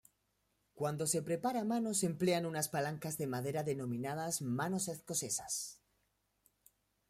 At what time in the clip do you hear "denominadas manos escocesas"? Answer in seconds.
3.63-5.79